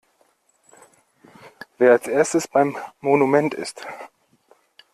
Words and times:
Wer 1.77 1.91
als 1.91 2.07
erstes 2.07 2.47
beim 2.47 2.75
Monument 3.01 3.53
ist! 3.53 3.85